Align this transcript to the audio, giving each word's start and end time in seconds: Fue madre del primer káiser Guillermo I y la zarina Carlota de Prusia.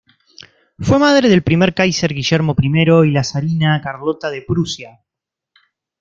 Fue 0.79 0.97
madre 0.97 1.29
del 1.29 1.43
primer 1.43 1.75
káiser 1.75 2.11
Guillermo 2.11 2.55
I 2.59 2.75
y 3.07 3.11
la 3.11 3.23
zarina 3.23 3.79
Carlota 3.83 4.31
de 4.31 4.41
Prusia. 4.41 4.99